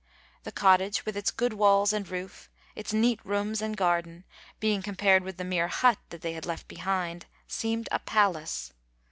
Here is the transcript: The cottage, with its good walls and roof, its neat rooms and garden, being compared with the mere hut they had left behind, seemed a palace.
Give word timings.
The 0.45 0.51
cottage, 0.51 1.05
with 1.05 1.15
its 1.15 1.29
good 1.29 1.53
walls 1.53 1.93
and 1.93 2.09
roof, 2.09 2.49
its 2.75 2.91
neat 2.91 3.19
rooms 3.23 3.61
and 3.61 3.77
garden, 3.77 4.23
being 4.59 4.81
compared 4.81 5.23
with 5.23 5.37
the 5.37 5.43
mere 5.43 5.67
hut 5.67 5.99
they 6.09 6.33
had 6.33 6.47
left 6.47 6.67
behind, 6.67 7.27
seemed 7.47 7.87
a 7.91 7.99
palace. 7.99 8.73